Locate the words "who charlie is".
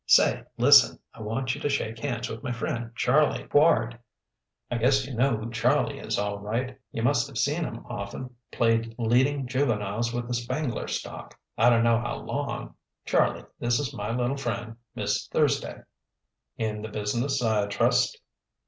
5.37-6.17